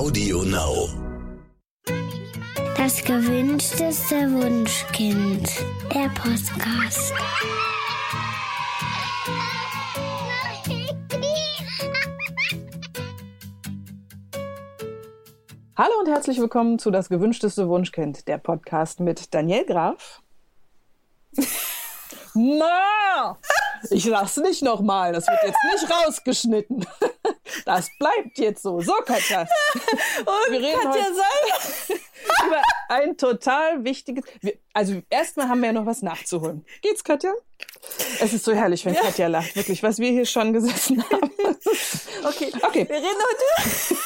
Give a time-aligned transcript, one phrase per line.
[0.00, 0.88] Audio Now.
[2.74, 5.46] Das gewünschteste Wunschkind.
[5.94, 7.12] Der Podcast.
[15.76, 20.22] Hallo und herzlich willkommen zu Das gewünschteste Wunschkind, der Podcast mit Daniel Graf.
[22.32, 23.36] Ma!
[23.90, 26.86] Ich sag's nicht nochmal, das wird jetzt nicht rausgeschnitten.
[27.64, 28.80] Das bleibt jetzt so.
[28.80, 29.42] So, Katja.
[30.20, 32.00] Und Wir reden Katja heute- Seiler.
[32.46, 34.24] Über ein total wichtiges.
[34.40, 36.64] Wir, also, erstmal haben wir ja noch was nachzuholen.
[36.82, 37.32] Geht's, Katja?
[38.20, 39.56] Es ist so herrlich, wenn Katja lacht.
[39.56, 41.30] Wirklich, was wir hier schon gesessen haben.
[42.24, 42.52] Okay.
[42.62, 42.86] Okay.
[42.88, 43.06] Wir reden
[43.88, 43.96] heute.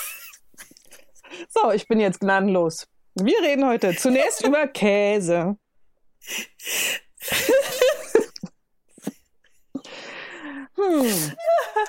[1.49, 2.87] So, ich bin jetzt gnadenlos.
[3.17, 5.57] Wir reden heute zunächst über Käse.
[10.89, 11.33] Hm.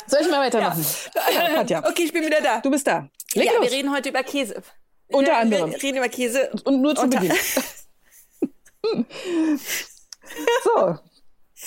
[0.08, 0.86] Soll ich mal weitermachen?
[1.34, 2.60] Ja, Katja, Okay, ich bin wieder da.
[2.62, 3.08] du bist da.
[3.34, 3.64] Leg ja, los.
[3.64, 4.62] wir reden heute über Käse.
[5.08, 5.72] Unter wir, anderem.
[5.72, 6.52] Wir reden über Käse.
[6.64, 7.34] Und nur zu Beginn.
[10.64, 10.98] so.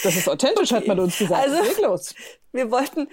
[0.03, 1.43] Das ist authentisch, hat man uns gesagt.
[1.49, 2.15] Also- Leg los.
[2.51, 3.09] Wir wollten,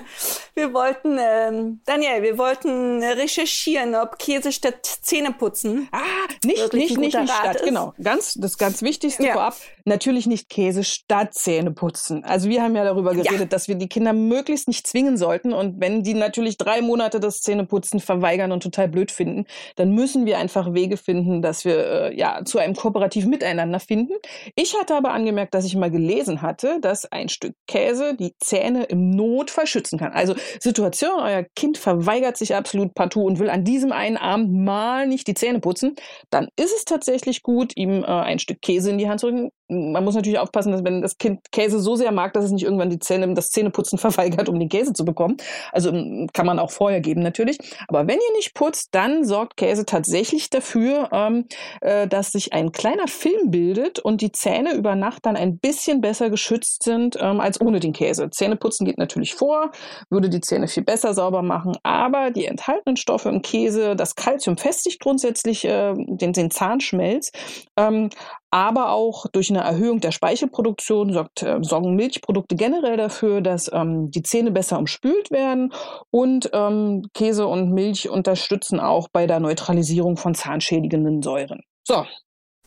[0.54, 5.88] wir wollten, ähm, Daniel, wir wollten recherchieren, ob Käse statt Zähneputzen.
[5.90, 6.02] Ah,
[6.44, 7.56] nicht, nicht, ein nicht, nicht statt.
[7.56, 7.64] ist.
[7.64, 7.94] Genau.
[8.00, 9.32] Ganz, das ganz Wichtigste Ja.
[9.32, 9.56] vorab.
[9.88, 12.24] Natürlich nicht Käse statt Zähne putzen.
[12.24, 15.52] Also wir haben ja darüber geredet, dass wir die Kinder möglichst nicht zwingen sollten.
[15.52, 19.44] Und wenn die natürlich drei Monate das Zähneputzen verweigern und total blöd finden,
[19.76, 24.14] dann müssen wir einfach Wege finden, dass wir äh, ja zu einem kooperativen Miteinander finden.
[24.56, 28.86] Ich hatte aber angemerkt, dass ich mal gelesen hatte, dass ein Stück Käse die Zähne
[28.86, 30.10] im Notfall schützen kann.
[30.10, 35.06] Also Situation, euer Kind verweigert sich absolut partout und will an diesem einen Abend mal
[35.06, 35.94] nicht die Zähne putzen,
[36.30, 39.50] dann ist es tatsächlich gut, ihm äh, ein Stück Käse in die Hand zu drücken.
[39.68, 42.64] Man muss natürlich aufpassen, dass wenn das Kind Käse so sehr mag, dass es nicht
[42.64, 45.36] irgendwann die Zähne, das Zähneputzen verweigert, um den Käse zu bekommen.
[45.72, 47.58] Also ähm, kann man auch vorher geben natürlich.
[47.88, 51.46] Aber wenn ihr nicht putzt, dann sorgt Käse tatsächlich dafür, ähm,
[51.80, 56.00] äh, dass sich ein kleiner Film bildet und die Zähne über Nacht dann ein bisschen
[56.00, 58.30] besser geschützt sind ähm, als ohne den Käse.
[58.30, 59.72] Zähneputzen geht natürlich vor,
[60.10, 64.56] würde die Zähne viel besser sauber machen, aber die enthaltenen Stoffe im Käse, das Kalzium
[64.56, 67.30] festigt grundsätzlich äh, den, den Zahnschmelz.
[67.76, 68.10] Ähm,
[68.50, 74.10] aber auch durch eine Erhöhung der Speichelproduktion sorgt, äh, sorgen Milchprodukte generell dafür, dass ähm,
[74.10, 75.72] die Zähne besser umspült werden
[76.10, 81.62] und ähm, Käse und Milch unterstützen auch bei der Neutralisierung von zahnschädigenden Säuren.
[81.84, 82.04] So,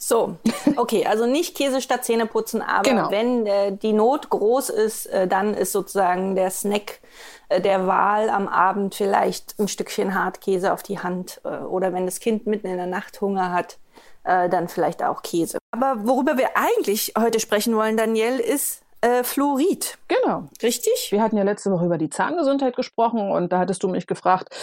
[0.02, 0.38] So,
[0.78, 3.12] okay, also nicht Käse statt Zähneputzen, aber Genau.
[3.12, 7.02] wenn äh, die Not groß ist, äh, dann ist sozusagen der Snack
[7.50, 12.06] äh, der Wahl am Abend vielleicht ein Stückchen Hartkäse auf die Hand äh, oder wenn
[12.06, 13.78] das Kind mitten in der Nacht Hunger hat,
[14.24, 15.59] äh, dann vielleicht auch Käse.
[15.72, 19.98] Aber worüber wir eigentlich heute sprechen wollen, Daniel, ist äh, Fluorid.
[20.10, 20.50] genau.
[20.62, 21.08] Richtig?
[21.12, 24.54] Wir hatten ja letzte Woche über die Zahngesundheit gesprochen und da hattest du mich gefragt,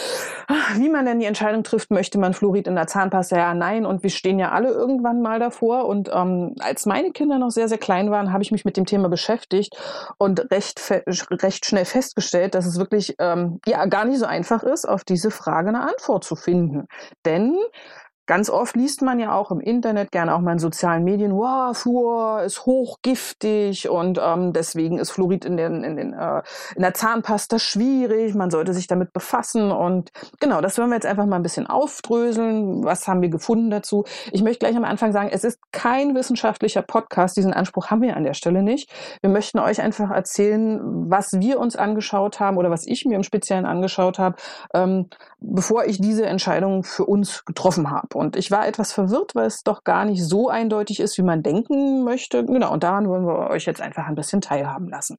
[0.75, 3.37] wie man denn die Entscheidung trifft, möchte man Fluorid in der Zahnpasta?
[3.37, 3.87] Ja, nein.
[3.87, 5.87] Und wir stehen ja alle irgendwann mal davor.
[5.87, 8.85] Und ähm, als meine Kinder noch sehr, sehr klein waren, habe ich mich mit dem
[8.85, 9.75] Thema beschäftigt
[10.19, 14.87] und recht, recht schnell festgestellt, dass es wirklich ähm, ja gar nicht so einfach ist,
[14.87, 16.89] auf diese Frage eine Antwort zu finden.
[17.25, 17.57] Denn
[18.27, 21.77] Ganz oft liest man ja auch im Internet, gerne auch mal in sozialen Medien, wow,
[21.77, 26.43] Fluor ist hochgiftig und ähm, deswegen ist Fluorid in, den, in, den, äh,
[26.75, 30.11] in der Zahnpasta schwierig, man sollte sich damit befassen und
[30.41, 32.85] genau, das wollen wir jetzt einfach mal ein bisschen aufdröseln.
[32.85, 34.05] Was haben wir gefunden dazu?
[34.33, 38.17] Ich möchte gleich am Anfang sagen, es ist kein wissenschaftlicher Podcast, diesen Anspruch haben wir
[38.17, 38.91] an der Stelle nicht.
[39.21, 43.23] Wir möchten euch einfach erzählen, was wir uns angeschaut haben oder was ich mir im
[43.23, 44.35] Speziellen angeschaut habe,
[44.75, 48.16] ähm, bevor ich diese Entscheidung für uns getroffen habe.
[48.17, 51.43] Und ich war etwas verwirrt, weil es doch gar nicht so eindeutig ist, wie man
[51.43, 52.45] denken möchte.
[52.45, 55.19] Genau, und daran wollen wir euch jetzt einfach ein bisschen teilhaben lassen.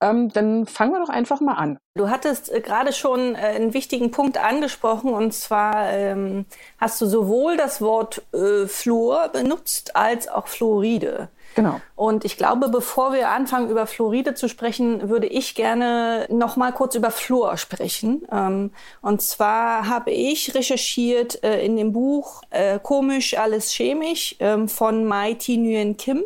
[0.00, 1.78] Ähm, dann fangen wir doch einfach mal an.
[1.94, 6.46] Du hattest äh, gerade schon äh, einen wichtigen Punkt angesprochen und zwar ähm,
[6.78, 11.28] hast du sowohl das Wort äh, Fluor benutzt als auch Fluoride.
[11.54, 11.80] Genau.
[11.96, 16.72] Und ich glaube, bevor wir anfangen, über Fluoride zu sprechen, würde ich gerne noch mal
[16.72, 18.26] kurz über Fluor sprechen.
[18.30, 18.70] Ähm,
[19.02, 25.10] und zwar habe ich recherchiert äh, in dem Buch äh, Komisch, alles chemisch ähm, von
[25.38, 26.24] Thi Nguyen Kim.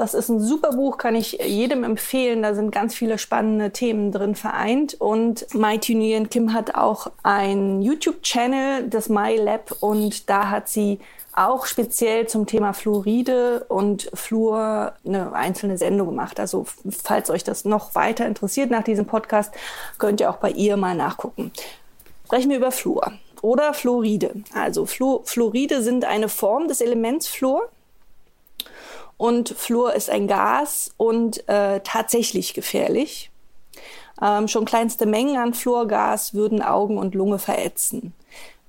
[0.00, 2.42] Das ist ein super Buch, kann ich jedem empfehlen.
[2.42, 4.94] Da sind ganz viele spannende Themen drin vereint.
[4.98, 11.00] Und Mai Nguyen Kim hat auch einen YouTube-Channel, das My Lab, und da hat sie
[11.32, 16.40] auch speziell zum Thema Fluoride und Fluor eine einzelne Sendung gemacht.
[16.40, 19.52] Also falls euch das noch weiter interessiert nach diesem Podcast,
[19.98, 21.52] könnt ihr auch bei ihr mal nachgucken.
[22.24, 23.12] Sprechen wir über Fluor
[23.42, 24.34] oder Fluoride.
[24.54, 27.68] Also Fluor, Fluoride sind eine Form des Elements Fluor.
[29.16, 33.30] Und Fluor ist ein Gas und äh, tatsächlich gefährlich.
[34.22, 38.14] Ähm, schon kleinste Mengen an Fluorgas würden Augen und Lunge verätzen.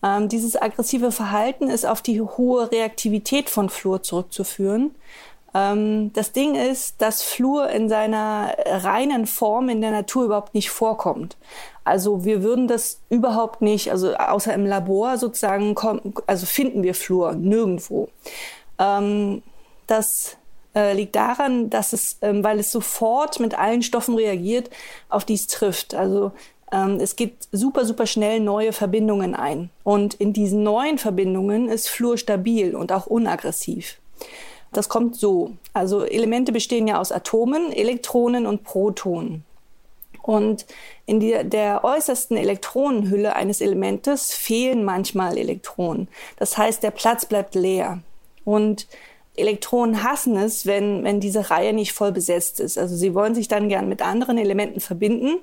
[0.03, 4.95] Ähm, dieses aggressive Verhalten ist auf die hohe Reaktivität von Fluor zurückzuführen.
[5.53, 10.69] Ähm, das Ding ist, dass Fluor in seiner reinen Form in der Natur überhaupt nicht
[10.69, 11.38] vorkommt.
[11.83, 15.75] Also wir würden das überhaupt nicht, also außer im Labor sozusagen,
[16.27, 18.09] also finden wir Fluor nirgendwo.
[18.80, 19.44] Ähm,
[19.88, 20.38] das
[20.74, 24.69] äh, liegt daran, dass es, ähm, weil es sofort mit allen Stoffen reagiert,
[25.09, 25.95] auf dies trifft.
[25.95, 26.31] Also
[26.71, 29.69] es geht super, super schnell neue Verbindungen ein.
[29.83, 33.97] Und in diesen neuen Verbindungen ist Fluor stabil und auch unaggressiv.
[34.71, 35.51] Das kommt so.
[35.73, 39.44] Also Elemente bestehen ja aus Atomen, Elektronen und Protonen.
[40.21, 40.65] Und
[41.06, 46.07] in die, der äußersten Elektronenhülle eines Elementes fehlen manchmal Elektronen.
[46.38, 48.00] Das heißt, der Platz bleibt leer.
[48.45, 48.88] Und
[49.36, 52.78] Elektronen hassen es, wenn, wenn diese Reihe nicht voll besetzt ist.
[52.78, 55.39] Also sie wollen sich dann gern mit anderen Elementen verbinden,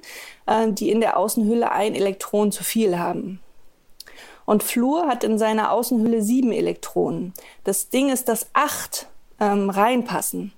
[0.46, 3.40] äh, die in der Außenhülle ein Elektron zu viel haben.
[4.44, 7.34] Und Fluor hat in seiner Außenhülle sieben Elektronen.
[7.64, 9.08] Das Ding ist, dass acht
[9.40, 10.52] ähm, reinpassen.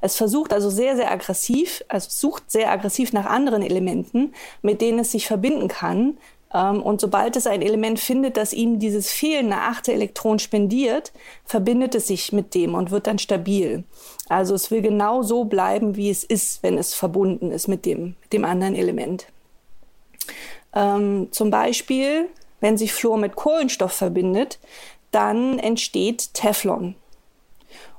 [0.00, 4.32] Es versucht also sehr, sehr aggressiv, also sucht sehr aggressiv nach anderen Elementen,
[4.62, 6.16] mit denen es sich verbinden kann.
[6.54, 11.12] Ähm, und sobald es ein Element findet, das ihm dieses fehlende achte Elektron spendiert,
[11.44, 13.82] verbindet es sich mit dem und wird dann stabil.
[14.28, 18.14] Also es will genau so bleiben, wie es ist, wenn es verbunden ist mit dem,
[18.32, 19.26] dem anderen Element.
[20.74, 22.28] Ähm, zum Beispiel,
[22.60, 24.58] wenn sich Fluor mit Kohlenstoff verbindet,
[25.10, 26.94] dann entsteht Teflon.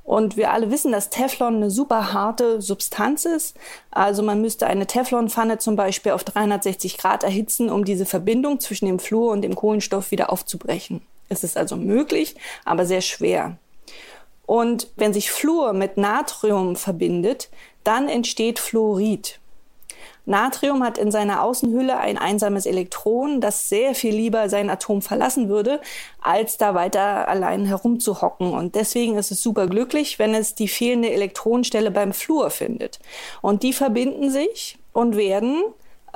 [0.06, 3.56] Und wir alle wissen, dass Teflon eine super harte Substanz ist.
[3.90, 8.86] Also man müsste eine Teflonpfanne zum Beispiel auf 360 Grad erhitzen, um diese Verbindung zwischen
[8.86, 11.02] dem Fluor und dem Kohlenstoff wieder aufzubrechen.
[11.28, 13.58] Es ist also möglich, aber sehr schwer.
[14.46, 17.50] Und wenn sich Fluor mit Natrium verbindet,
[17.82, 19.40] dann entsteht Fluorid.
[20.26, 25.48] Natrium hat in seiner Außenhülle ein einsames Elektron, das sehr viel lieber sein Atom verlassen
[25.48, 25.80] würde,
[26.20, 28.52] als da weiter allein herumzuhocken.
[28.52, 32.98] Und deswegen ist es super glücklich, wenn es die fehlende Elektronenstelle beim Fluor findet.
[33.40, 35.62] Und die verbinden sich und werden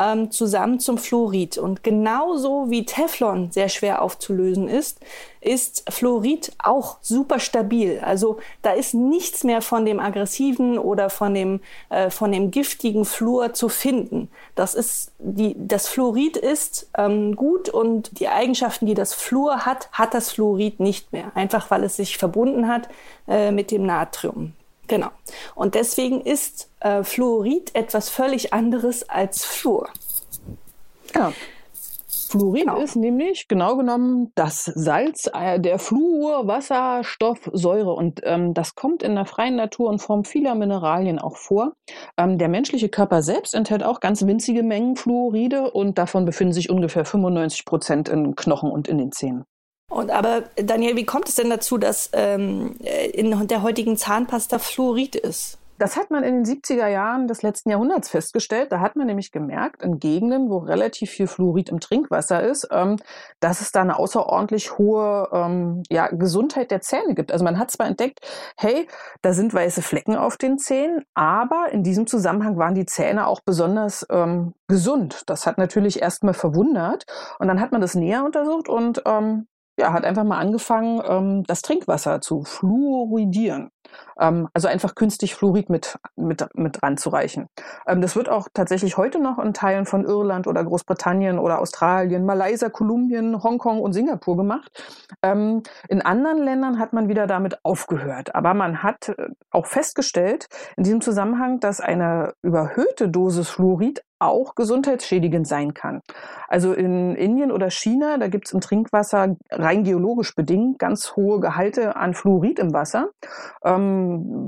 [0.00, 1.58] ähm, zusammen zum Fluorid.
[1.58, 4.99] Und genauso wie Teflon sehr schwer aufzulösen ist,
[5.41, 8.00] ist Fluorid auch super stabil.
[8.02, 11.61] Also da ist nichts mehr von dem aggressiven oder von dem,
[11.91, 14.29] äh, von dem giftigen Fluor zu finden.
[14.55, 19.91] Das ist die, das Fluorid ist ähm, gut und die Eigenschaften, die das Fluor hat,
[19.93, 21.32] hat das Fluorid nicht mehr.
[21.35, 22.88] Einfach weil es sich verbunden hat
[23.29, 24.55] äh, mit dem Natrium.
[24.90, 25.10] Genau.
[25.54, 29.88] Und deswegen ist äh, Fluorid etwas völlig anderes als Fluor.
[31.14, 31.32] Ja.
[32.28, 32.81] Fluorid genau.
[32.81, 37.92] ist nämlich genau genommen das Salz äh, der Fluor, Wasserstoff, Säure.
[37.92, 41.75] Und ähm, das kommt in der freien Natur in Form vieler Mineralien auch vor.
[42.16, 46.69] Ähm, der menschliche Körper selbst enthält auch ganz winzige Mengen Fluoride und davon befinden sich
[46.69, 49.44] ungefähr 95 Prozent in Knochen und in den Zähnen.
[49.90, 52.76] Und aber Daniel, wie kommt es denn dazu, dass ähm,
[53.12, 55.58] in der heutigen Zahnpasta Fluorid ist?
[55.81, 58.70] Das hat man in den 70er Jahren des letzten Jahrhunderts festgestellt.
[58.70, 62.96] Da hat man nämlich gemerkt, in Gegenden, wo relativ viel Fluorid im Trinkwasser ist, ähm,
[63.40, 67.32] dass es da eine außerordentlich hohe ähm, ja, Gesundheit der Zähne gibt.
[67.32, 68.20] Also man hat zwar entdeckt,
[68.58, 68.86] hey,
[69.22, 73.40] da sind weiße Flecken auf den Zähnen, aber in diesem Zusammenhang waren die Zähne auch
[73.40, 75.22] besonders ähm, gesund.
[75.26, 77.06] Das hat natürlich erstmal verwundert.
[77.38, 79.46] Und dann hat man das näher untersucht und ähm,
[79.81, 83.70] ja, hat einfach mal angefangen, ähm, das Trinkwasser zu fluoridieren.
[84.19, 87.49] Ähm, also einfach künstlich Fluorid mit, mit, mit ranzureichen.
[87.87, 92.27] Ähm, das wird auch tatsächlich heute noch in Teilen von Irland oder Großbritannien oder Australien,
[92.27, 94.70] Malaysia, Kolumbien, Hongkong und Singapur gemacht.
[95.23, 98.35] Ähm, in anderen Ländern hat man wieder damit aufgehört.
[98.35, 104.55] Aber man hat äh, auch festgestellt in diesem Zusammenhang, dass eine überhöhte Dosis Fluorid auch
[104.55, 106.03] gesundheitsschädigend sein kann.
[106.47, 111.41] Also in Indien oder China, da gibt es im Trinkwasser rein geologisch bedingt ganz hohe
[111.41, 113.09] Gehalte an Fluorid im Wasser,
[113.65, 113.80] ähm,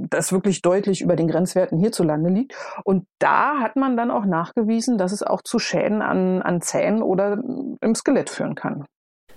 [0.08, 2.54] das wirklich deutlich über den Grenzwerten hierzulande liegt.
[2.84, 7.02] Und da hat man dann auch nachgewiesen, dass es auch zu Schäden an, an Zähnen
[7.02, 7.42] oder
[7.80, 8.84] im Skelett führen kann.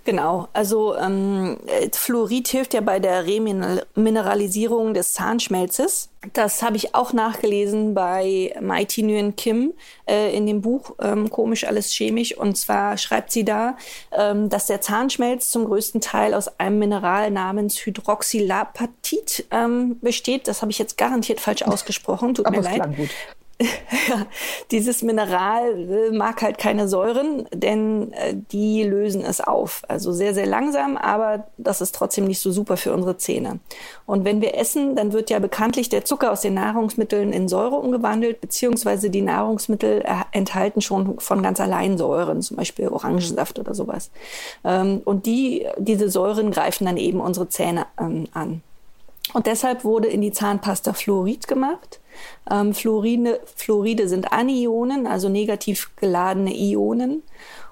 [0.05, 1.57] Genau, also ähm,
[1.91, 6.09] Fluorid hilft ja bei der Remineralisierung des Zahnschmelzes.
[6.33, 9.73] Das habe ich auch nachgelesen bei Mighty Nguyen Kim
[10.07, 12.37] äh, in dem Buch ähm, Komisch alles chemisch.
[12.37, 13.77] Und zwar schreibt sie da,
[14.11, 20.47] ähm, dass der Zahnschmelz zum größten Teil aus einem Mineral namens Hydroxylapatit ähm, besteht.
[20.47, 22.35] Das habe ich jetzt garantiert falsch ausgesprochen.
[22.35, 22.95] Tut mir leid.
[22.95, 23.09] Gut.
[23.61, 24.25] ja,
[24.71, 29.83] dieses Mineral äh, mag halt keine Säuren, denn äh, die lösen es auf.
[29.87, 33.59] Also sehr, sehr langsam, aber das ist trotzdem nicht so super für unsere Zähne.
[34.05, 37.77] Und wenn wir essen, dann wird ja bekanntlich der Zucker aus den Nahrungsmitteln in Säure
[37.77, 44.11] umgewandelt, beziehungsweise die Nahrungsmittel enthalten schon von ganz allein Säuren, zum Beispiel Orangensaft oder sowas.
[44.65, 48.61] Ähm, und die, diese Säuren greifen dann eben unsere Zähne ähm, an.
[49.33, 51.99] Und deshalb wurde in die Zahnpasta Fluorid gemacht.
[52.49, 57.23] Ähm, Fluoride, Fluoride sind Anionen, also negativ geladene Ionen.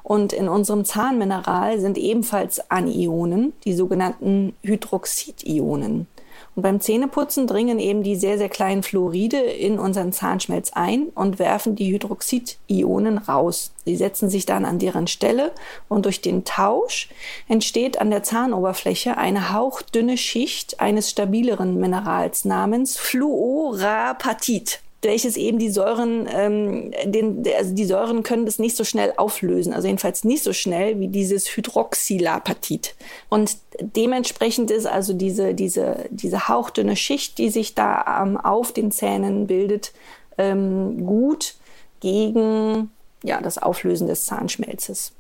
[0.04, 6.08] Und in unserem Zahnmineral sind ebenfalls Anionen, die sogenannten Hydroxidionen.
[6.56, 11.40] Und beim Zähneputzen dringen eben die sehr, sehr kleinen Fluoride in unseren Zahnschmelz ein und
[11.40, 13.72] werfen die Hydroxidionen raus.
[13.86, 15.52] Sie setzen sich dann an deren Stelle
[15.90, 17.10] und durch den Tausch
[17.48, 25.70] entsteht an der Zahnoberfläche eine hauchdünne Schicht eines stabileren Minerals namens Fluorapatit welches eben die
[25.70, 30.44] Säuren, ähm, den, also die Säuren können das nicht so schnell auflösen, also jedenfalls nicht
[30.44, 32.96] so schnell wie dieses Hydroxylapatit.
[33.30, 38.92] Und dementsprechend ist also diese, diese, diese hauchdünne Schicht, die sich da ähm, auf den
[38.92, 39.94] Zähnen bildet,
[40.38, 41.56] ähm, gut
[42.00, 42.92] gegen
[43.24, 45.14] ja, das Auflösen des Zahnschmelzes.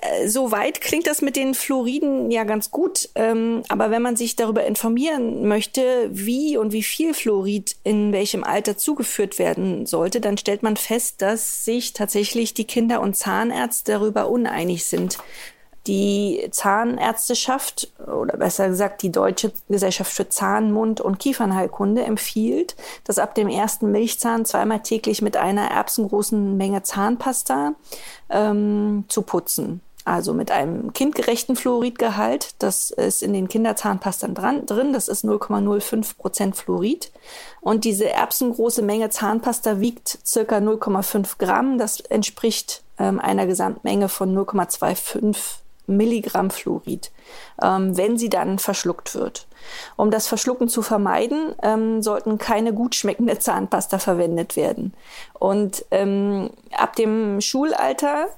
[0.00, 3.08] Äh, soweit klingt das mit den Fluoriden ja ganz gut.
[3.14, 8.44] Ähm, aber wenn man sich darüber informieren möchte, wie und wie viel Fluorid in welchem
[8.44, 13.92] Alter zugeführt werden sollte, dann stellt man fest, dass sich tatsächlich die Kinder- und Zahnärzte
[13.92, 15.18] darüber uneinig sind.
[15.88, 23.18] Die Zahnärzteschaft oder besser gesagt die Deutsche Gesellschaft für Zahn-, Mund- und Kiefernheilkunde empfiehlt, dass
[23.18, 27.72] ab dem ersten Milchzahn zweimal täglich mit einer erbsengroßen Menge Zahnpasta
[28.30, 32.54] ähm, zu putzen also mit einem kindgerechten Fluoridgehalt.
[32.58, 34.92] Das ist in den Kinderzahnpastern dran, drin.
[34.92, 37.12] Das ist 0,05 Prozent Fluorid.
[37.60, 41.78] Und diese erbsengroße Menge Zahnpasta wiegt circa 0,5 Gramm.
[41.78, 45.36] Das entspricht ähm, einer Gesamtmenge von 0,25
[45.88, 47.10] Milligramm Fluorid,
[47.62, 49.46] ähm, wenn sie dann verschluckt wird.
[49.96, 54.94] Um das Verschlucken zu vermeiden, ähm, sollten keine gut schmeckende Zahnpasta verwendet werden.
[55.38, 58.28] Und ähm, ab dem Schulalter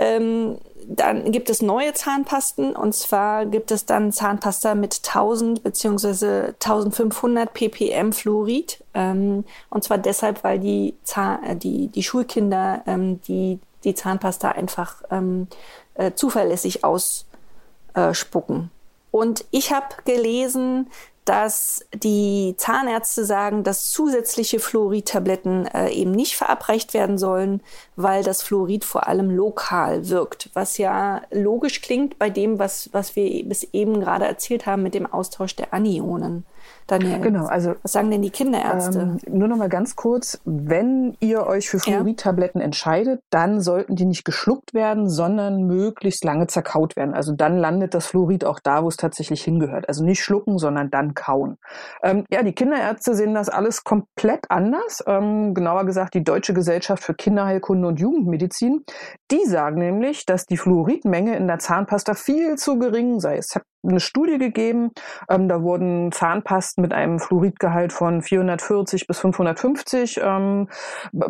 [0.00, 6.54] ähm, dann gibt es neue Zahnpasten und zwar gibt es dann Zahnpasta mit 1000 bzw.
[6.54, 13.20] 1500 ppm Fluorid ähm, und zwar deshalb, weil die, Zahn, äh, die, die Schulkinder ähm,
[13.28, 15.48] die, die Zahnpasta einfach ähm,
[15.94, 18.70] äh, zuverlässig ausspucken.
[19.10, 20.88] Und ich habe gelesen,
[21.24, 27.62] dass die Zahnärzte sagen, dass zusätzliche Fluorid-Tabletten äh, eben nicht verabreicht werden sollen,
[27.96, 33.16] weil das Fluorid vor allem lokal wirkt, was ja logisch klingt bei dem, was, was
[33.16, 36.44] wir bis eben gerade erzählt haben mit dem Austausch der Anionen.
[36.90, 38.98] Daniel, genau, also, was sagen denn die Kinderärzte?
[38.98, 42.64] Ähm, nur noch mal ganz kurz, wenn ihr euch für Fluoridtabletten ja.
[42.64, 47.14] entscheidet, dann sollten die nicht geschluckt werden, sondern möglichst lange zerkaut werden.
[47.14, 49.88] Also dann landet das Fluorid auch da, wo es tatsächlich hingehört.
[49.88, 51.58] Also nicht schlucken, sondern dann kauen.
[52.02, 55.04] Ähm, ja, die Kinderärzte sehen das alles komplett anders.
[55.06, 58.84] Ähm, genauer gesagt, die Deutsche Gesellschaft für Kinderheilkunde und Jugendmedizin.
[59.30, 63.36] Die sagen nämlich, dass die Fluoridmenge in der Zahnpasta viel zu gering sei.
[63.36, 64.90] Es hat eine Studie gegeben.
[65.28, 70.68] Ähm, da wurden Zahnpasten mit einem Fluoridgehalt von 440 bis 550 ähm,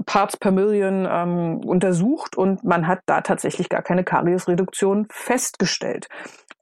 [0.07, 6.09] Parts per Million ähm, untersucht und man hat da tatsächlich gar keine Kariesreduktion festgestellt.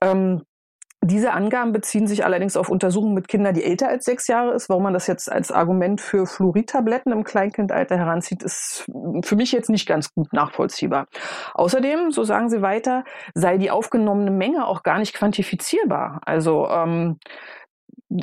[0.01, 0.43] Ähm,
[1.01, 4.67] diese Angaben beziehen sich allerdings auf Untersuchungen mit Kindern, die älter als sechs Jahre ist.
[4.67, 8.85] Warum man das jetzt als Argument für Fluoridtabletten im Kleinkindalter heranzieht, ist
[9.23, 11.07] für mich jetzt nicht ganz gut nachvollziehbar.
[11.53, 16.19] Außerdem, so sagen sie weiter, sei die aufgenommene Menge auch gar nicht quantifizierbar.
[16.25, 17.17] Also ähm,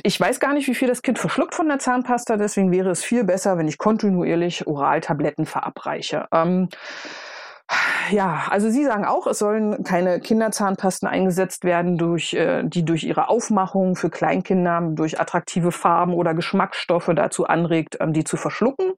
[0.02, 3.05] ich weiß gar nicht, wie viel das Kind verschluckt von der Zahnpasta, deswegen wäre es
[3.05, 6.26] viel besser, wenn ich kontinuierlich Oraltabletten verabreiche.
[6.33, 6.69] Ähm,
[8.11, 13.02] ja, also Sie sagen auch, es sollen keine Kinderzahnpasten eingesetzt werden, durch, äh, die durch
[13.02, 18.93] ihre Aufmachung für Kleinkinder durch attraktive Farben oder Geschmacksstoffe dazu anregt, ähm, die zu verschlucken.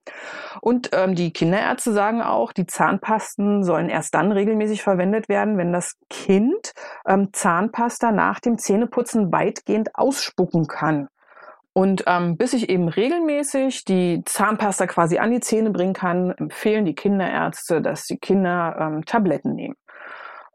[0.61, 5.73] Und ähm, die Kinderärzte sagen auch, die Zahnpasten sollen erst dann regelmäßig verwendet werden, wenn
[5.73, 6.73] das Kind
[7.07, 11.09] ähm, Zahnpasta nach dem Zähneputzen weitgehend ausspucken kann.
[11.73, 16.85] Und ähm, bis ich eben regelmäßig die Zahnpasta quasi an die Zähne bringen kann, empfehlen
[16.85, 19.77] die Kinderärzte, dass die Kinder ähm, Tabletten nehmen.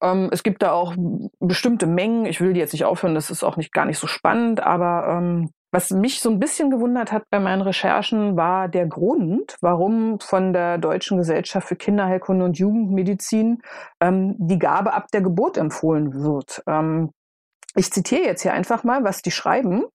[0.01, 0.93] Ähm, es gibt da auch
[1.39, 2.25] bestimmte Mengen.
[2.25, 5.07] Ich will die jetzt nicht aufhören, das ist auch nicht gar nicht so spannend, aber
[5.17, 10.20] ähm, was mich so ein bisschen gewundert hat bei meinen Recherchen, war der Grund, warum
[10.20, 13.63] von der Deutschen Gesellschaft für Kinderheilkunde und Jugendmedizin
[14.00, 16.62] ähm, die Gabe ab der Geburt empfohlen wird.
[16.68, 17.10] Ähm,
[17.75, 19.86] ich zitiere jetzt hier einfach mal, was die schreiben.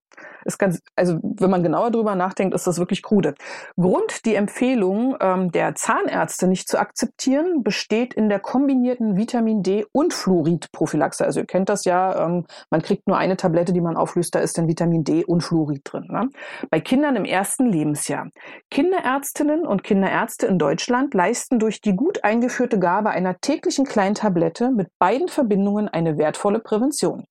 [0.49, 3.35] Ist ganz, also wenn man genauer drüber nachdenkt, ist das wirklich krude.
[3.77, 9.85] Grund, die Empfehlung ähm, der Zahnärzte nicht zu akzeptieren, besteht in der kombinierten Vitamin D
[9.93, 11.25] und Fluorid-Prophylaxe.
[11.25, 14.41] Also ihr kennt das ja, ähm, man kriegt nur eine Tablette, die man auflöst, da
[14.41, 16.07] ist dann Vitamin D und Fluorid drin.
[16.09, 16.31] Ne?
[16.71, 18.29] Bei Kindern im ersten Lebensjahr.
[18.71, 24.71] Kinderärztinnen und Kinderärzte in Deutschland leisten durch die gut eingeführte Gabe einer täglichen kleinen Tablette
[24.71, 27.25] mit beiden Verbindungen eine wertvolle Prävention.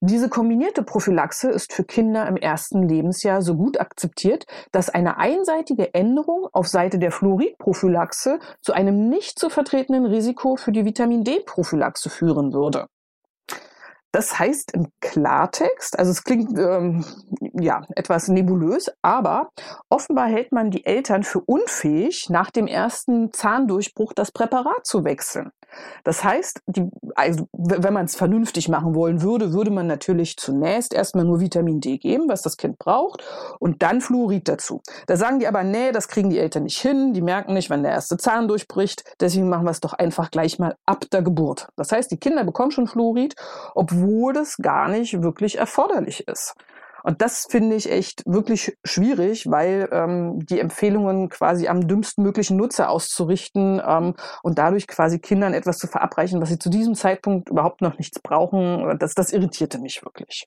[0.00, 5.94] Diese kombinierte Prophylaxe ist für Kinder im ersten Lebensjahr so gut akzeptiert, dass eine einseitige
[5.94, 12.10] Änderung auf Seite der Fluoridprophylaxe zu einem nicht zu vertretenen Risiko für die Vitamin D-Prophylaxe
[12.10, 12.86] führen würde.
[14.12, 17.04] Das heißt im Klartext, also es klingt ähm,
[17.58, 19.48] ja etwas nebulös, aber
[19.88, 25.50] offenbar hält man die Eltern für unfähig, nach dem ersten Zahndurchbruch das Präparat zu wechseln.
[26.04, 30.94] Das heißt, die, also, wenn man es vernünftig machen wollen würde, würde man natürlich zunächst
[30.94, 33.22] erstmal nur Vitamin D geben, was das Kind braucht,
[33.58, 34.82] und dann Fluorid dazu.
[35.06, 37.82] Da sagen die aber, nee, das kriegen die Eltern nicht hin, die merken nicht, wann
[37.82, 41.68] der erste Zahn durchbricht, deswegen machen wir es doch einfach gleich mal ab der Geburt.
[41.76, 43.34] Das heißt, die Kinder bekommen schon Fluorid,
[43.74, 46.54] obwohl das gar nicht wirklich erforderlich ist.
[47.02, 52.56] Und das finde ich echt wirklich schwierig, weil ähm, die Empfehlungen quasi am dümmsten möglichen
[52.56, 57.48] Nutzer auszurichten ähm, und dadurch quasi Kindern etwas zu verabreichen, was sie zu diesem Zeitpunkt
[57.48, 60.46] überhaupt noch nichts brauchen, das, das irritierte mich wirklich.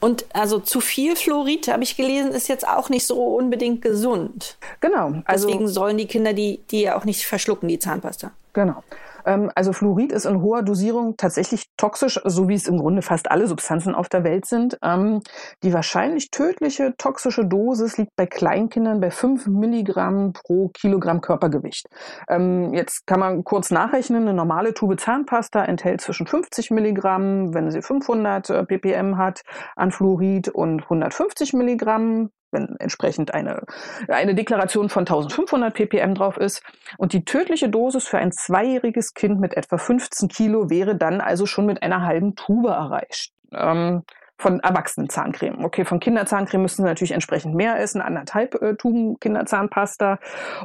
[0.00, 4.58] Und also zu viel Fluorid, habe ich gelesen, ist jetzt auch nicht so unbedingt gesund.
[4.80, 5.22] Genau.
[5.24, 8.32] Also Deswegen sollen die Kinder die, die ja auch nicht verschlucken, die Zahnpasta.
[8.52, 8.82] Genau.
[9.24, 13.30] Ähm, also Fluorid ist in hoher Dosierung tatsächlich toxisch, so wie es im Grunde fast
[13.30, 14.78] alle Substanzen auf der Welt sind.
[14.82, 15.20] Ähm,
[15.62, 21.86] die wahrscheinlich tödliche toxische Dosis liegt bei Kleinkindern bei 5 Milligramm pro Kilogramm Körpergewicht.
[22.28, 27.70] Ähm, jetzt kann man kurz nachrechnen, eine normale Tube Zahnpasta enthält zwischen 50 Milligramm, wenn
[27.70, 29.42] sie 500 äh, ppm hat,
[29.76, 33.62] an Fluorid und 150 Milligramm wenn entsprechend eine,
[34.08, 36.62] eine Deklaration von 1500 ppm drauf ist.
[36.96, 41.44] Und die tödliche Dosis für ein zweijähriges Kind mit etwa 15 Kilo wäre dann also
[41.44, 43.32] schon mit einer halben Tube erreicht.
[43.52, 44.04] Ähm,
[44.36, 45.64] von Erwachsenenzahncreme.
[45.64, 50.18] Okay, von Kinderzahncreme müssen sie natürlich entsprechend mehr essen, anderthalb äh, Tuben Kinderzahnpasta.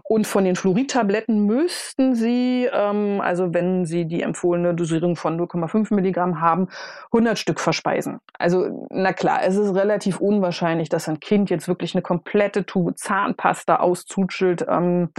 [0.04, 5.94] Und von den Fluoridtabletten müssten sie, ähm, also wenn sie die empfohlene Dosierung von 0,5
[5.94, 6.68] Milligramm haben,
[7.14, 8.20] 100 Stück verspeisen.
[8.38, 12.98] Also na klar, es ist relativ unwahrscheinlich, dass ein Kind jetzt wirklich eine komplette Tube
[12.98, 14.66] Zahnpasta auszutschelt.
[14.68, 15.10] Ähm,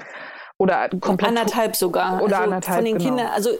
[0.58, 3.08] oder komplett anderthalb sogar oder also anderthalb von den genau.
[3.08, 3.50] Kindern also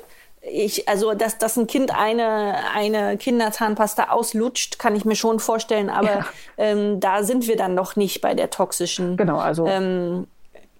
[0.43, 5.91] ich, also, dass, dass ein Kind eine, eine Kinderzahnpasta auslutscht, kann ich mir schon vorstellen,
[5.91, 6.27] aber ja.
[6.57, 9.17] ähm, da sind wir dann noch nicht bei der toxischen.
[9.19, 9.67] Genau, also.
[9.67, 10.27] Ähm,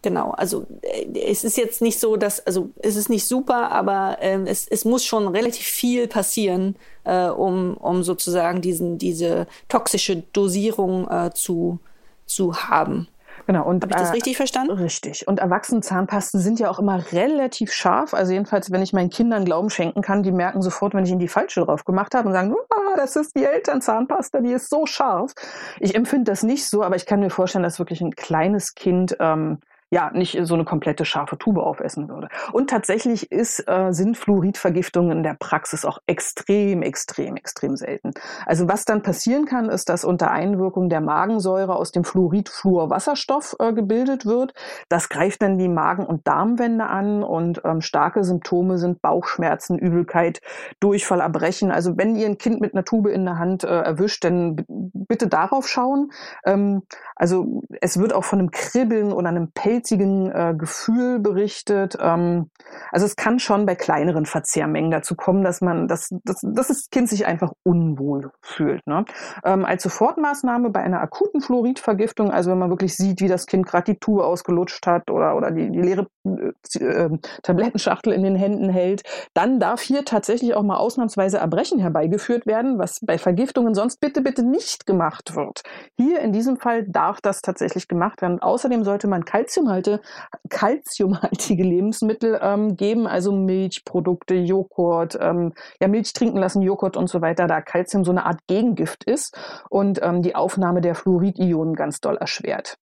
[0.01, 4.17] genau, also äh, es ist jetzt nicht so, dass, also es ist nicht super, aber
[4.21, 10.23] ähm, es, es muss schon relativ viel passieren, äh, um, um sozusagen diesen, diese toxische
[10.33, 11.81] Dosierung äh, zu,
[12.25, 13.09] zu haben.
[13.51, 13.65] Genau.
[13.65, 14.71] Und, Habe ich das äh, richtig verstanden?
[14.71, 15.27] Richtig.
[15.27, 18.15] Und Erwachsenenzahnpasten sind ja auch immer relativ scharf.
[18.15, 21.19] Also jedenfalls, wenn ich meinen Kindern Glauben schenken kann, die merken sofort, wenn ich ihnen
[21.19, 24.87] die falsche drauf gemacht habe und sagen, ah, das ist die Elternzahnpasta, die ist so
[24.87, 25.33] scharf.
[25.81, 29.17] Ich empfinde das nicht so, aber ich kann mir vorstellen, dass wirklich ein kleines Kind
[29.19, 29.59] ähm,
[29.91, 32.29] ja nicht so eine komplette scharfe Tube aufessen würde.
[32.53, 38.13] Und tatsächlich ist, äh, sind Fluoridvergiftungen in der Praxis auch extrem, extrem, extrem selten.
[38.47, 43.57] Also was dann passieren kann, ist, dass unter Einwirkung der Magensäure aus dem Fluorid Fluorwasserstoff
[43.59, 44.55] äh, gebildet wird.
[44.89, 50.41] Das greift dann die Magen- und Darmwände an und ähm, starke Symptome sind Bauchschmerzen, Übelkeit,
[50.79, 51.73] Durchfall, Erbrechen.
[51.73, 55.27] Also wenn ihr ein Kind mit einer Tube in der Hand äh, erwischt, dann bitte
[55.27, 56.13] darauf schauen.
[56.45, 56.83] Ähm,
[57.17, 61.97] also es wird auch von einem Kribbeln oder einem Pelz pilzigen äh, Gefühl berichtet.
[62.01, 62.51] Ähm,
[62.93, 66.89] also es kann schon bei kleineren Verzehrmengen dazu kommen, dass man, dass, dass, dass das
[66.91, 68.87] Kind sich einfach unwohl fühlt.
[68.87, 69.05] Ne?
[69.45, 73.67] Ähm, als Sofortmaßnahme bei einer akuten Fluoridvergiftung, also wenn man wirklich sieht, wie das Kind
[73.67, 78.37] gerade die Tube ausgelutscht hat oder, oder die, die leere äh, äh, Tablettenschachtel in den
[78.37, 79.03] Händen hält,
[79.35, 84.21] dann darf hier tatsächlich auch mal ausnahmsweise Erbrechen herbeigeführt werden, was bei Vergiftungen sonst bitte,
[84.21, 85.63] bitte nicht gemacht wird.
[85.97, 88.41] Hier in diesem Fall darf das tatsächlich gemacht werden.
[88.41, 90.01] außerdem sollte man Kalzium Kalziumhalte,
[90.49, 97.21] kalziumhaltige Lebensmittel ähm, geben, also Milchprodukte, Joghurt, ähm, ja Milch trinken lassen, Joghurt und so
[97.21, 99.37] weiter, da Kalzium so eine Art Gegengift ist
[99.69, 102.77] und ähm, die Aufnahme der Fluoridionen ganz doll erschwert.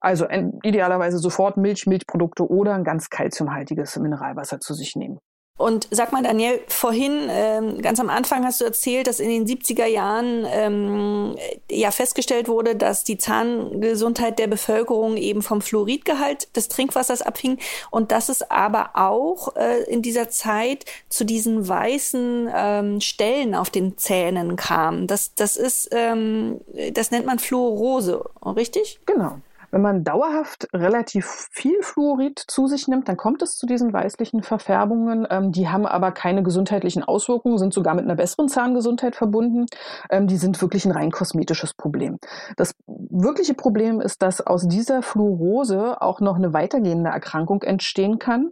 [0.00, 0.28] Also
[0.62, 5.18] idealerweise sofort Milch, Milchprodukte oder ein ganz kalziumhaltiges Mineralwasser zu sich nehmen.
[5.58, 9.44] Und sag mal, Daniel, vorhin, ähm, ganz am Anfang hast du erzählt, dass in den
[9.44, 11.36] 70er Jahren ähm,
[11.68, 17.58] ja festgestellt wurde, dass die Zahngesundheit der Bevölkerung eben vom Fluoridgehalt des Trinkwassers abhing
[17.90, 23.68] und dass es aber auch äh, in dieser Zeit zu diesen weißen ähm, Stellen auf
[23.68, 25.08] den Zähnen kam.
[25.08, 26.60] Das, das ist, ähm,
[26.92, 29.00] das nennt man Fluorose, richtig?
[29.06, 29.40] Genau.
[29.70, 34.42] Wenn man dauerhaft relativ viel Fluorid zu sich nimmt, dann kommt es zu diesen weißlichen
[34.42, 35.26] Verfärbungen.
[35.30, 39.66] Ähm, die haben aber keine gesundheitlichen Auswirkungen, sind sogar mit einer besseren Zahngesundheit verbunden.
[40.10, 42.18] Ähm, die sind wirklich ein rein kosmetisches Problem.
[42.56, 48.50] Das wirkliche Problem ist, dass aus dieser Fluorose auch noch eine weitergehende Erkrankung entstehen kann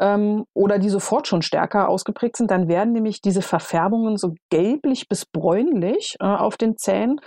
[0.00, 5.08] ähm, oder die sofort schon stärker ausgeprägt sind, dann werden nämlich diese Verfärbungen so gelblich
[5.08, 7.20] bis bräunlich äh, auf den Zähnen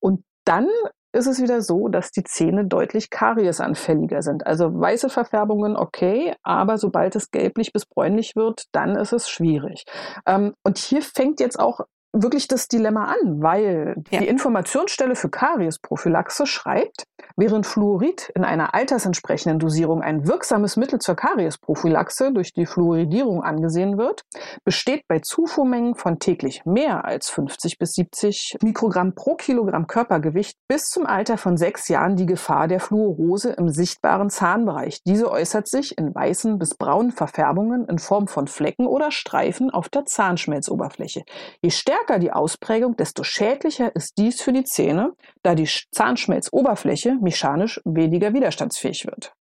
[0.00, 0.68] und dann
[1.12, 4.46] ist es wieder so, dass die Zähne deutlich kariesanfälliger sind.
[4.46, 9.84] Also weiße Verfärbungen okay, aber sobald es gelblich bis bräunlich wird, dann ist es schwierig.
[10.26, 11.80] Ähm, und hier fängt jetzt auch
[12.22, 14.20] wirklich das Dilemma an, weil ja.
[14.20, 17.04] die Informationsstelle für Kariesprophylaxe schreibt,
[17.36, 23.98] während Fluorid in einer altersentsprechenden Dosierung ein wirksames Mittel zur Kariesprophylaxe durch die Fluoridierung angesehen
[23.98, 24.22] wird,
[24.64, 30.86] besteht bei Zufuhrmengen von täglich mehr als 50 bis 70 Mikrogramm pro Kilogramm Körpergewicht bis
[30.86, 35.02] zum Alter von sechs Jahren die Gefahr der Fluorose im sichtbaren Zahnbereich.
[35.06, 39.88] Diese äußert sich in weißen bis braunen Verfärbungen in Form von Flecken oder Streifen auf
[39.88, 41.24] der Zahnschmelzoberfläche.
[41.60, 47.16] Je stärker stärker die Ausprägung, desto schädlicher ist dies für die Zähne, da die Zahnschmelzoberfläche
[47.20, 49.32] mechanisch weniger widerstandsfähig wird.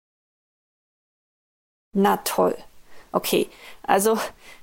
[1.92, 2.56] Na toll.
[3.12, 3.48] Okay,
[3.82, 4.18] also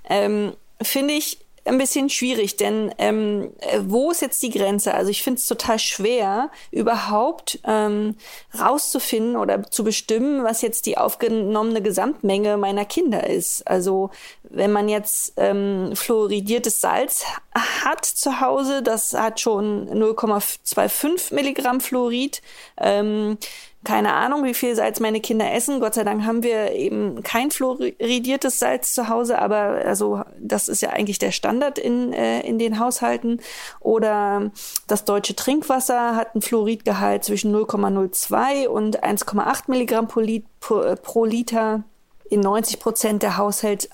[0.10, 4.94] ähm, finde ich ein bisschen schwierig, denn ähm, wo ist jetzt die Grenze?
[4.94, 8.16] Also ich finde es total schwer, überhaupt ähm,
[8.60, 13.68] rauszufinden oder zu bestimmen, was jetzt die aufgenommene Gesamtmenge meiner Kinder ist.
[13.68, 14.10] Also
[14.44, 22.42] wenn man jetzt ähm, fluoridiertes Salz hat zu Hause, das hat schon 0,25 Milligramm Fluorid.
[22.78, 23.38] Ähm,
[23.84, 25.80] keine Ahnung, wie viel Salz meine Kinder essen.
[25.80, 30.82] Gott sei Dank haben wir eben kein fluoridiertes Salz zu Hause, aber also das ist
[30.82, 33.42] ja eigentlich der Standard in, äh, in den Haushalten.
[33.80, 34.52] Oder
[34.88, 41.84] das deutsche Trinkwasser hat einen Fluoridgehalt zwischen 0,02 und 1,8 Milligramm pro, pro Liter
[42.32, 43.90] in 90 Prozent der Haushalt,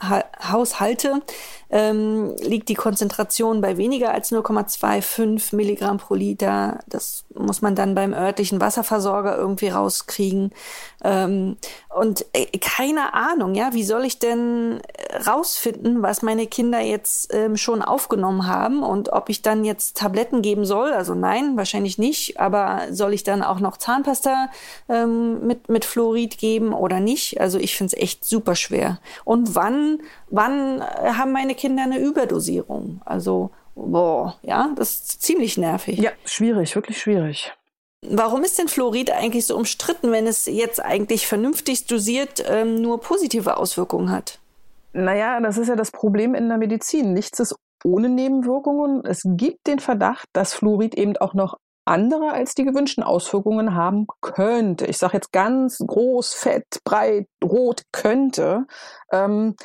[0.52, 1.22] Haushalte
[1.70, 6.80] ähm, liegt die Konzentration bei weniger als 0,25 Milligramm pro Liter.
[6.88, 10.52] Das muss man dann beim örtlichen Wasserversorger irgendwie rauskriegen.
[11.04, 11.58] Ähm,
[11.96, 14.82] und äh, keine Ahnung, ja, wie soll ich denn
[15.26, 20.42] rausfinden, was meine Kinder jetzt ähm, schon aufgenommen haben und ob ich dann jetzt Tabletten
[20.42, 20.94] geben soll?
[20.94, 22.40] Also nein, wahrscheinlich nicht.
[22.40, 24.50] Aber soll ich dann auch noch Zahnpasta
[24.90, 27.42] ähm, mit, mit Fluorid geben oder nicht?
[27.42, 29.00] Also ich finde es echt super schwer.
[29.26, 30.00] Und wann,
[30.30, 33.02] wann haben meine Kinder eine Überdosierung.
[33.04, 36.00] Also, boah, ja, das ist ziemlich nervig.
[36.00, 37.54] Ja, schwierig, wirklich schwierig.
[38.02, 43.02] Warum ist denn Fluorid eigentlich so umstritten, wenn es jetzt eigentlich vernünftig dosiert ähm, nur
[43.02, 44.40] positive Auswirkungen hat?
[44.94, 47.14] Naja, das ist ja das Problem in der Medizin.
[47.14, 49.04] Nichts ist ohne Nebenwirkungen.
[49.06, 54.08] Es gibt den Verdacht, dass Fluorid eben auch noch andere als die gewünschten Auswirkungen haben
[54.22, 54.86] könnte.
[54.86, 58.66] Ich sage jetzt ganz groß, fett, breit, rot könnte.
[59.12, 59.56] Ähm,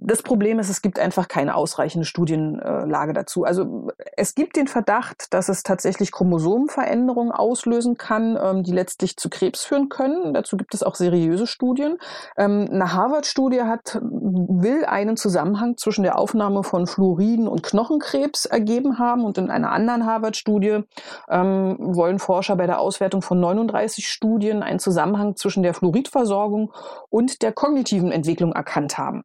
[0.00, 3.44] das Problem ist, es gibt einfach keine ausreichende Studienlage dazu.
[3.44, 9.28] Also es gibt den Verdacht, dass es tatsächlich Chromosomenveränderungen auslösen kann, ähm, die letztlich zu
[9.28, 10.34] Krebs führen können.
[10.34, 11.98] Dazu gibt es auch seriöse Studien.
[12.36, 18.98] Ähm, eine Harvard-Studie hat, will einen Zusammenhang zwischen der Aufnahme von Fluoriden und Knochenkrebs ergeben
[18.98, 19.24] haben.
[19.24, 20.80] Und in einer anderen Harvard-Studie
[21.28, 26.72] ähm, wollen Forscher bei der Auswertung von 39 Studien einen Zusammenhang zwischen der Fluoridversorgung
[27.10, 29.24] und der kognitiven Entwicklung erkannt haben.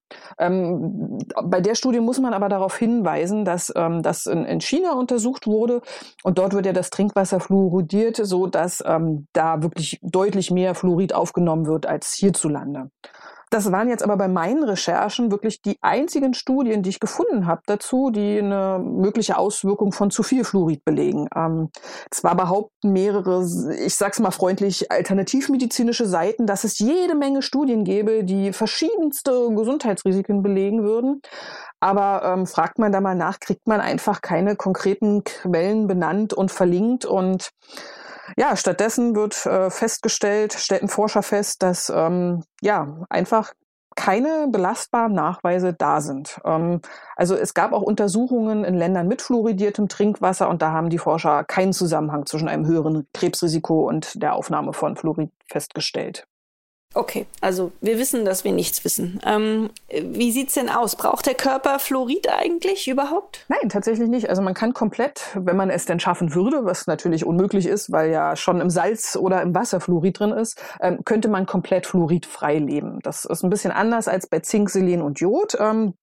[0.59, 4.93] Ähm, bei der Studie muss man aber darauf hinweisen, dass ähm, das in, in, China
[4.93, 5.81] untersucht wurde
[6.23, 11.13] und dort wird ja das Trinkwasser fluoridiert, so dass ähm, da wirklich deutlich mehr Fluorid
[11.13, 12.89] aufgenommen wird als hierzulande.
[13.51, 17.61] Das waren jetzt aber bei meinen Recherchen wirklich die einzigen Studien, die ich gefunden habe
[17.65, 21.27] dazu, die eine mögliche Auswirkung von zu viel Fluorid belegen.
[21.35, 21.69] Ähm,
[22.11, 23.43] zwar behaupten mehrere,
[23.79, 30.43] ich sag's mal freundlich, alternativmedizinische Seiten, dass es jede Menge Studien gäbe, die verschiedenste Gesundheitsrisiken
[30.43, 31.21] belegen würden.
[31.79, 36.51] Aber ähm, fragt man da mal nach, kriegt man einfach keine konkreten Quellen benannt und
[36.51, 37.51] verlinkt und
[38.37, 43.53] ja, stattdessen wird äh, festgestellt, stellten Forscher fest, dass ähm, ja einfach
[43.95, 46.39] keine belastbaren Nachweise da sind.
[46.45, 46.81] Ähm,
[47.15, 51.43] also es gab auch Untersuchungen in Ländern mit fluoridiertem Trinkwasser und da haben die Forscher
[51.43, 56.25] keinen Zusammenhang zwischen einem höheren Krebsrisiko und der Aufnahme von Fluorid festgestellt.
[56.95, 59.19] Okay, also wir wissen, dass wir nichts wissen.
[59.23, 60.95] Ähm, wie sieht's denn aus?
[60.95, 63.45] Braucht der Körper Fluorid eigentlich überhaupt?
[63.47, 64.27] Nein, tatsächlich nicht.
[64.27, 68.09] Also man kann komplett, wenn man es denn schaffen würde, was natürlich unmöglich ist, weil
[68.09, 72.57] ja schon im Salz oder im Wasser Fluorid drin ist, ähm, könnte man komplett fluoridfrei
[72.57, 72.97] leben.
[73.03, 75.57] Das ist ein bisschen anders als bei Zink, Selen und Jod.
[75.59, 75.93] Ähm,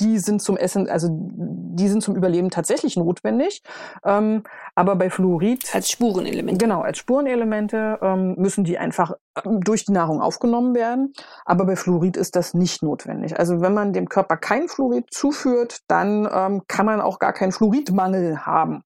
[0.00, 3.62] die sind zum Essen, also die sind zum Überleben tatsächlich notwendig.
[4.04, 4.42] Ähm,
[4.74, 5.74] aber bei Fluorid.
[5.74, 6.58] Als Spurenelemente.
[6.58, 9.12] Genau, als Spurenelemente ähm, müssen die einfach
[9.44, 11.12] ähm, durch die Nahrung aufgenommen werden.
[11.44, 13.38] Aber bei Fluorid ist das nicht notwendig.
[13.38, 17.52] Also wenn man dem Körper kein Fluorid zuführt, dann ähm, kann man auch gar keinen
[17.52, 18.82] Fluoridmangel haben.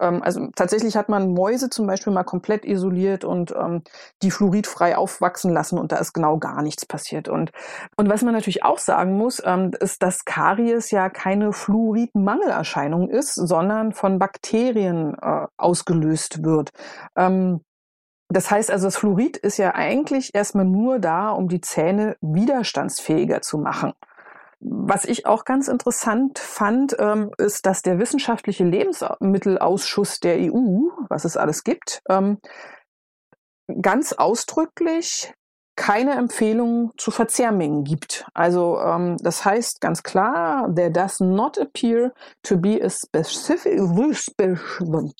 [0.00, 3.82] Ähm, also tatsächlich hat man Mäuse zum Beispiel mal komplett isoliert und ähm,
[4.22, 7.28] die fluoridfrei aufwachsen lassen und da ist genau gar nichts passiert.
[7.28, 7.52] Und,
[7.96, 13.34] und was man natürlich auch sagen muss, ähm, ist, dass Karies ja keine Fluoridmangelerscheinung ist,
[13.34, 16.70] sondern von Bakterien äh, ausgelöst wird.
[17.16, 17.60] Ähm,
[18.28, 23.40] das heißt also, das Fluorid ist ja eigentlich erstmal nur da, um die Zähne widerstandsfähiger
[23.40, 23.92] zu machen.
[24.60, 31.24] Was ich auch ganz interessant fand, ähm, ist, dass der wissenschaftliche Lebensmittelausschuss der EU, was
[31.24, 32.38] es alles gibt, ähm,
[33.82, 35.34] ganz ausdrücklich
[35.76, 38.26] keine Empfehlung zu Verzehrmengen gibt.
[38.32, 43.78] Also ähm, das heißt ganz klar, there does not appear to be a specific.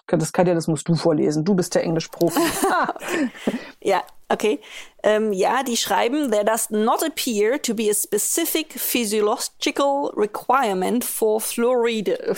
[0.06, 1.44] Das Katja, das musst du vorlesen.
[1.44, 2.40] Du bist der Englischprofi.
[3.86, 4.58] ja, okay.
[5.04, 11.40] Ähm, ja, die schreiben, there does not appear to be a specific physiological requirement for
[11.40, 12.34] fluoride.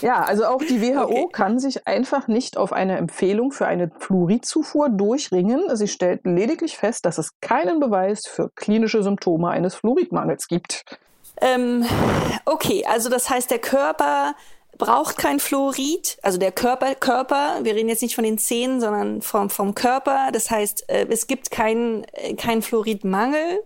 [0.00, 1.26] Ja, also auch die WHO okay.
[1.32, 5.76] kann sich einfach nicht auf eine Empfehlung für eine Fluoridzufuhr durchringen.
[5.76, 10.84] Sie stellt lediglich fest, dass es keinen Beweis für klinische Symptome eines Fluoridmangels gibt.
[11.40, 11.84] Ähm,
[12.46, 14.34] okay, also das heißt, der Körper
[14.82, 19.22] braucht kein Fluorid, also der Körper, Körper, wir reden jetzt nicht von den Zähnen, sondern
[19.22, 20.30] vom, vom Körper.
[20.32, 23.62] Das heißt, äh, es gibt keinen äh, kein Fluoridmangel.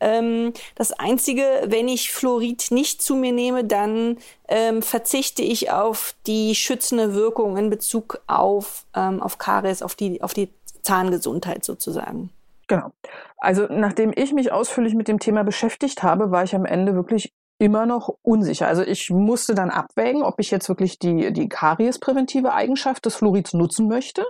[0.00, 4.16] Ähm, das Einzige, wenn ich Fluorid nicht zu mir nehme, dann
[4.48, 10.22] ähm, verzichte ich auf die schützende Wirkung in Bezug auf, ähm, auf Karies, auf die,
[10.22, 10.48] auf die
[10.80, 12.30] Zahngesundheit sozusagen.
[12.68, 12.90] Genau.
[13.36, 17.34] Also nachdem ich mich ausführlich mit dem Thema beschäftigt habe, war ich am Ende wirklich
[17.58, 18.66] immer noch unsicher.
[18.66, 23.54] Also ich musste dann abwägen, ob ich jetzt wirklich die, die kariespräventive Eigenschaft des Fluorids
[23.54, 24.26] nutzen möchte,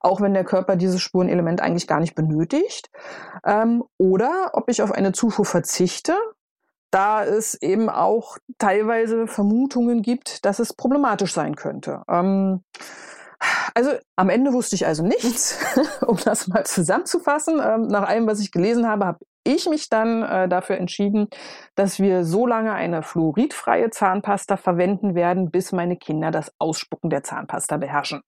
[0.00, 2.90] auch wenn der Körper dieses Spurenelement eigentlich gar nicht benötigt,
[3.44, 6.16] ähm, oder ob ich auf eine Zufuhr verzichte,
[6.90, 12.02] da es eben auch teilweise Vermutungen gibt, dass es problematisch sein könnte.
[12.08, 12.62] Ähm,
[13.74, 15.58] also am Ende wusste ich also nichts,
[16.06, 17.60] um das mal zusammenzufassen.
[17.62, 21.28] Ähm, nach allem, was ich gelesen habe, habe ich mich dann äh, dafür entschieden,
[21.74, 27.22] dass wir so lange eine fluoridfreie Zahnpasta verwenden werden, bis meine Kinder das Ausspucken der
[27.22, 28.22] Zahnpasta beherrschen.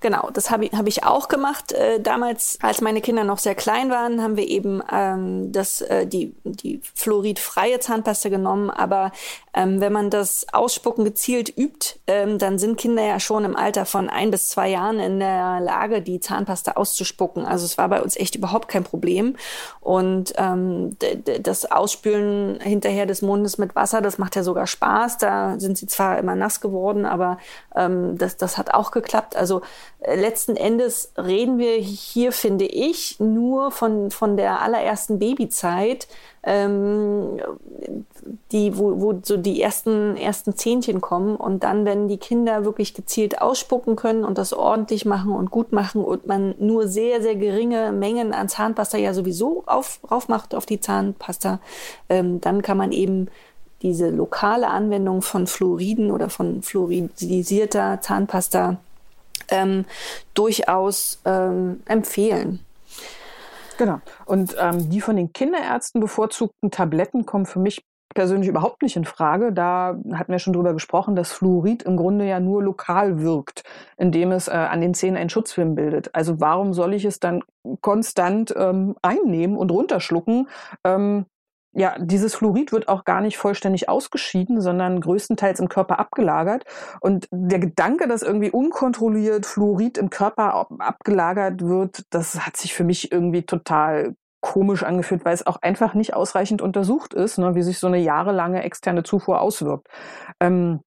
[0.00, 1.72] Genau, das habe ich, hab ich auch gemacht.
[1.72, 6.06] Äh, damals, als meine Kinder noch sehr klein waren, haben wir eben ähm, das, äh,
[6.06, 8.70] die, die fluoridfreie Zahnpasta genommen.
[8.70, 9.12] Aber
[9.52, 13.84] ähm, wenn man das Ausspucken gezielt übt, ähm, dann sind Kinder ja schon im Alter
[13.84, 17.44] von ein bis zwei Jahren in der Lage, die Zahnpasta auszuspucken.
[17.44, 19.36] Also es war bei uns echt überhaupt kein Problem.
[19.80, 20.96] Und ähm,
[21.42, 25.18] das Ausspülen hinterher des Mundes mit Wasser, das macht ja sogar Spaß.
[25.18, 27.36] Da sind sie zwar immer nass geworden, aber
[27.76, 29.36] ähm, das, das hat auch geklappt.
[29.36, 29.62] Also
[30.00, 36.08] äh, letzten Endes reden wir hier, finde ich, nur von, von der allerersten Babyzeit,
[36.42, 37.40] ähm,
[38.50, 41.36] die, wo, wo so die ersten, ersten Zähnchen kommen.
[41.36, 45.72] Und dann, wenn die Kinder wirklich gezielt ausspucken können und das ordentlich machen und gut
[45.72, 50.66] machen und man nur sehr, sehr geringe Mengen an Zahnpasta ja sowieso auf, raufmacht auf
[50.66, 51.60] die Zahnpasta,
[52.08, 53.28] ähm, dann kann man eben
[53.82, 58.76] diese lokale Anwendung von Fluoriden oder von fluoridisierter Zahnpasta
[59.48, 59.84] ähm,
[60.34, 62.60] durchaus ähm, empfehlen.
[63.78, 64.00] Genau.
[64.26, 67.82] Und ähm, die von den Kinderärzten bevorzugten Tabletten kommen für mich
[68.14, 69.52] persönlich überhaupt nicht in Frage.
[69.52, 73.62] Da hatten wir schon drüber gesprochen, dass Fluorid im Grunde ja nur lokal wirkt,
[73.96, 76.14] indem es äh, an den Zähnen einen Schutzfilm bildet.
[76.14, 77.42] Also warum soll ich es dann
[77.80, 80.48] konstant ähm, einnehmen und runterschlucken?
[80.84, 81.26] Ähm,
[81.72, 86.64] ja, dieses Fluorid wird auch gar nicht vollständig ausgeschieden, sondern größtenteils im Körper abgelagert.
[87.00, 92.84] Und der Gedanke, dass irgendwie unkontrolliert Fluorid im Körper abgelagert wird, das hat sich für
[92.84, 97.62] mich irgendwie total komisch angefühlt, weil es auch einfach nicht ausreichend untersucht ist, ne, wie
[97.62, 99.88] sich so eine jahrelange externe Zufuhr auswirkt.
[100.40, 100.80] Ähm,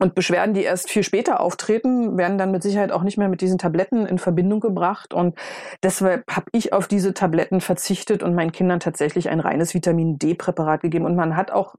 [0.00, 3.42] und Beschwerden, die erst viel später auftreten, werden dann mit Sicherheit auch nicht mehr mit
[3.42, 5.12] diesen Tabletten in Verbindung gebracht.
[5.12, 5.36] Und
[5.82, 10.80] deshalb habe ich auf diese Tabletten verzichtet und meinen Kindern tatsächlich ein reines Vitamin D-Präparat
[10.80, 11.04] gegeben.
[11.04, 11.74] Und man hat auch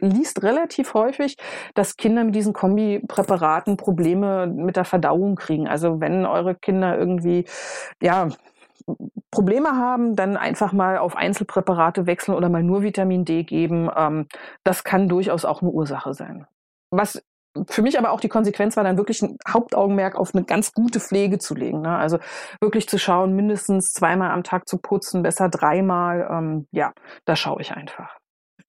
[0.00, 1.36] liest relativ häufig,
[1.74, 5.68] dass Kinder mit diesen Kombipräparaten Probleme mit der Verdauung kriegen.
[5.68, 7.44] Also wenn eure Kinder irgendwie
[8.02, 8.28] ja
[9.30, 13.90] Probleme haben, dann einfach mal auf Einzelpräparate wechseln oder mal nur Vitamin D geben.
[13.94, 14.26] Ähm,
[14.64, 16.46] das kann durchaus auch eine Ursache sein.
[16.90, 17.22] Was
[17.68, 21.00] für mich aber auch die Konsequenz war dann wirklich ein Hauptaugenmerk auf eine ganz gute
[21.00, 21.82] Pflege zu legen.
[21.82, 21.96] Ne?
[21.96, 22.18] Also
[22.60, 26.28] wirklich zu schauen, mindestens zweimal am Tag zu putzen, besser dreimal.
[26.30, 26.92] Ähm, ja,
[27.24, 28.18] da schaue ich einfach.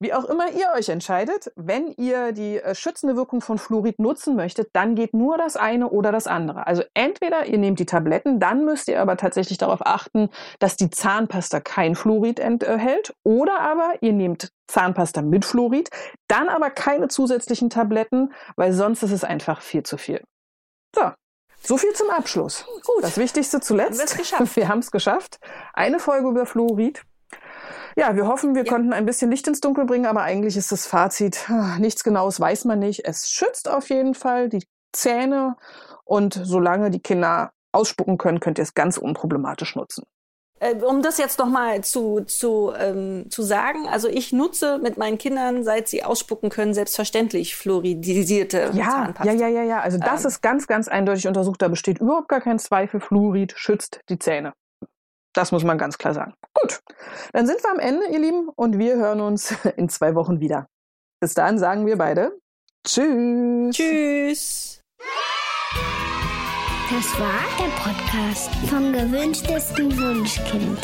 [0.02, 4.34] Wie auch immer ihr euch entscheidet, wenn ihr die äh, schützende Wirkung von Fluorid nutzen
[4.34, 6.66] möchtet, dann geht nur das eine oder das andere.
[6.66, 10.88] Also entweder ihr nehmt die Tabletten, dann müsst ihr aber tatsächlich darauf achten, dass die
[10.88, 15.90] Zahnpasta kein Fluorid enthält, oder aber ihr nehmt Zahnpasta mit Fluorid,
[16.28, 20.22] dann aber keine zusätzlichen Tabletten, weil sonst ist es einfach viel zu viel.
[20.96, 21.10] So,
[21.62, 22.64] so viel zum Abschluss.
[22.86, 23.04] Gut.
[23.04, 24.00] Das Wichtigste zuletzt.
[24.56, 25.38] Wir haben es geschafft.
[25.74, 27.02] Eine Folge über Fluorid.
[27.96, 28.72] Ja, wir hoffen, wir ja.
[28.72, 32.40] konnten ein bisschen Licht ins Dunkel bringen, aber eigentlich ist das Fazit, ah, nichts Genaues
[32.40, 33.04] weiß man nicht.
[33.04, 35.56] Es schützt auf jeden Fall die Zähne
[36.04, 40.04] und solange die Kinder ausspucken können, könnt ihr es ganz unproblematisch nutzen.
[40.60, 45.16] Äh, um das jetzt nochmal zu, zu, ähm, zu sagen, also ich nutze mit meinen
[45.16, 49.32] Kindern, seit sie ausspucken können, selbstverständlich fluoridisierte ja, Zahnpasta.
[49.32, 49.80] Ja, ja, ja, ja.
[49.80, 50.28] Also das ähm.
[50.28, 51.62] ist ganz, ganz eindeutig untersucht.
[51.62, 53.00] Da besteht überhaupt gar kein Zweifel.
[53.00, 54.52] Fluorid schützt die Zähne.
[55.32, 56.34] Das muss man ganz klar sagen.
[56.54, 56.80] Gut,
[57.32, 60.66] dann sind wir am Ende, ihr Lieben, und wir hören uns in zwei Wochen wieder.
[61.20, 62.32] Bis dahin sagen wir beide
[62.86, 63.76] Tschüss.
[63.76, 64.80] Tschüss.
[66.90, 70.78] Das war der Podcast vom gewünschtesten Wunschkind.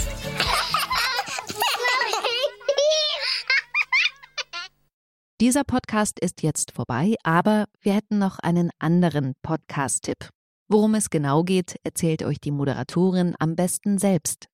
[5.41, 10.31] Dieser Podcast ist jetzt vorbei, aber wir hätten noch einen anderen Podcast-Tipp.
[10.69, 14.49] Worum es genau geht, erzählt euch die Moderatorin am besten selbst.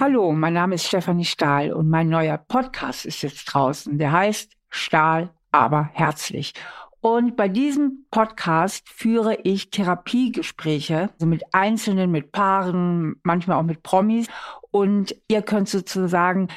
[0.00, 3.98] Hallo, mein Name ist Stefanie Stahl und mein neuer Podcast ist jetzt draußen.
[3.98, 6.54] Der heißt Stahl, aber herzlich.
[7.02, 13.82] Und bei diesem Podcast führe ich Therapiegespräche, also mit Einzelnen, mit Paaren, manchmal auch mit
[13.82, 14.26] Promis.
[14.70, 16.48] Und ihr könnt sozusagen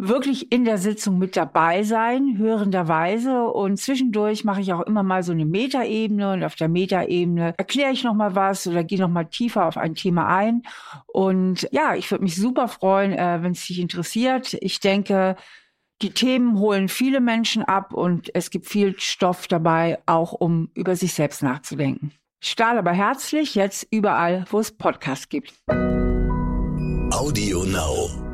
[0.00, 3.44] wirklich in der Sitzung mit dabei sein, hörenderweise.
[3.44, 7.92] Und zwischendurch mache ich auch immer mal so eine Metaebene und auf der Metaebene erkläre
[7.92, 10.62] ich noch mal was oder gehe noch mal tiefer auf ein Thema ein.
[11.06, 14.56] Und ja, ich würde mich super freuen, äh, wenn es dich interessiert.
[14.60, 15.36] Ich denke,
[16.02, 20.96] die Themen holen viele Menschen ab und es gibt viel Stoff dabei, auch um über
[20.96, 22.12] sich selbst nachzudenken.
[22.42, 25.52] Stahl aber herzlich jetzt überall, wo es Podcasts gibt.
[27.12, 28.29] Audio Now.